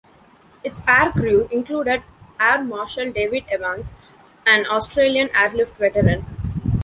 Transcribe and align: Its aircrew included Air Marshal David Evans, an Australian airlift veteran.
Its 0.63 0.81
aircrew 0.87 1.47
included 1.51 2.01
Air 2.39 2.63
Marshal 2.63 3.11
David 3.11 3.43
Evans, 3.51 3.93
an 4.47 4.65
Australian 4.65 5.29
airlift 5.35 5.77
veteran. 5.77 6.25